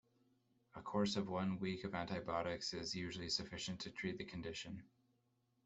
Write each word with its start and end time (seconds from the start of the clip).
A 0.73 0.81
course 0.81 1.15
of 1.15 1.27
one 1.29 1.59
week 1.59 1.83
of 1.83 1.93
antibiotics 1.93 2.73
is 2.73 2.95
usually 2.95 3.29
sufficient 3.29 3.81
to 3.81 3.91
treat 3.91 4.17
the 4.17 4.25
condition. 4.25 4.81